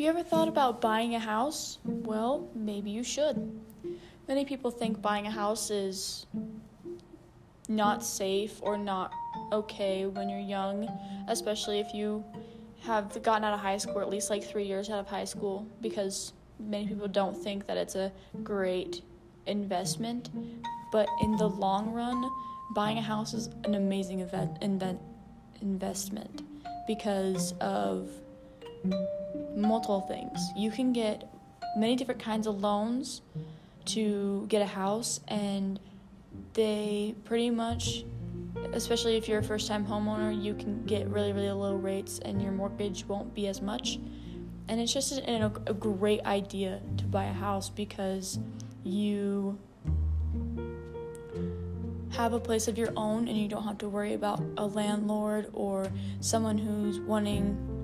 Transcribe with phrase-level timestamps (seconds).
[0.00, 1.76] Have you ever thought about buying a house?
[1.84, 3.60] Well, maybe you should.
[4.26, 6.24] Many people think buying a house is
[7.68, 9.12] not safe or not
[9.52, 10.88] okay when you're young,
[11.28, 12.24] especially if you
[12.80, 15.26] have gotten out of high school, or at least like three years out of high
[15.26, 18.10] school, because many people don't think that it's a
[18.42, 19.02] great
[19.44, 20.30] investment.
[20.92, 22.26] But in the long run,
[22.74, 24.98] buying a house is an amazing event, invent,
[25.60, 26.40] investment
[26.86, 28.08] because of
[29.54, 30.40] multiple things.
[30.56, 31.30] You can get
[31.76, 33.22] many different kinds of loans
[33.86, 35.78] to get a house, and
[36.54, 38.04] they pretty much,
[38.72, 42.42] especially if you're a first time homeowner, you can get really, really low rates, and
[42.42, 43.98] your mortgage won't be as much.
[44.68, 48.38] And it's just a, a great idea to buy a house because
[48.84, 49.58] you
[52.10, 55.48] have a place of your own and you don't have to worry about a landlord
[55.52, 57.79] or someone who's wanting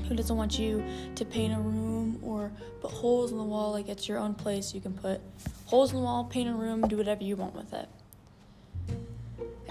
[0.00, 3.72] who doesn't want you to paint a room or put holes in the wall?
[3.72, 4.74] Like it's your own place.
[4.74, 5.20] You can put
[5.66, 7.88] holes in the wall paint a room do whatever you want with it.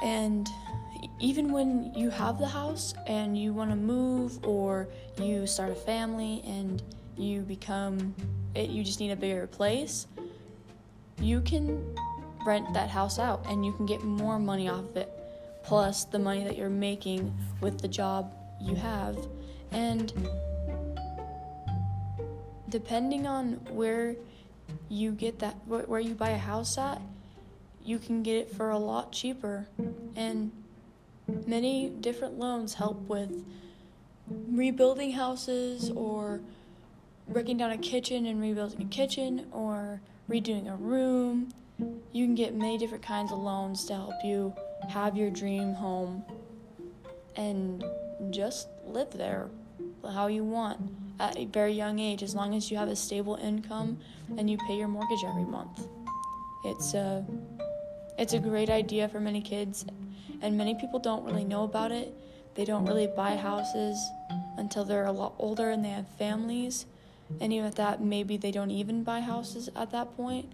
[0.01, 0.47] And
[1.19, 4.87] even when you have the house and you want to move or
[5.21, 6.81] you start a family and
[7.17, 8.13] you become
[8.55, 10.07] it you just need a bigger place
[11.19, 11.95] you can
[12.45, 15.09] rent that house out and you can get more money off of it
[15.63, 19.15] plus the money that you're making with the job you have
[19.73, 20.13] and
[22.69, 24.15] depending on where
[24.89, 27.01] you get that where you buy a house at
[27.85, 29.67] you can get it for a lot cheaper.
[30.15, 30.51] And
[31.45, 33.45] many different loans help with
[34.27, 36.41] rebuilding houses or
[37.27, 41.53] breaking down a kitchen and rebuilding a kitchen or redoing a room.
[42.11, 44.53] You can get many different kinds of loans to help you
[44.89, 46.23] have your dream home
[47.35, 47.83] and
[48.29, 49.49] just live there
[50.11, 50.79] how you want
[51.19, 53.97] at a very young age as long as you have a stable income
[54.37, 55.87] and you pay your mortgage every month.
[56.65, 57.25] It's a
[58.17, 59.85] it's a great idea for many kids
[60.41, 62.13] and many people don't really know about it.
[62.55, 63.97] They don't really buy houses
[64.57, 66.85] until they're a lot older and they have families.
[67.41, 70.51] And even at that, maybe they don't even buy houses at that point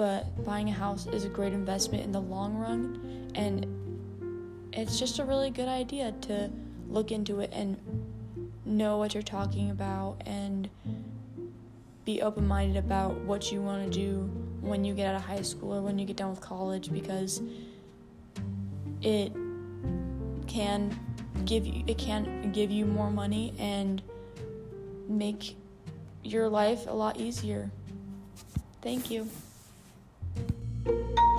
[0.00, 3.66] but buying a house is a great investment in the long run and
[4.72, 6.50] it's just a really good idea to
[6.88, 7.76] look into it and
[8.70, 10.68] know what you're talking about and
[12.04, 15.42] be open minded about what you want to do when you get out of high
[15.42, 17.42] school or when you get done with college because
[19.02, 19.32] it
[20.46, 20.98] can
[21.44, 24.02] give you it can give you more money and
[25.08, 25.56] make
[26.22, 27.70] your life a lot easier.
[28.82, 29.28] Thank you.
[30.84, 31.29] Thank you.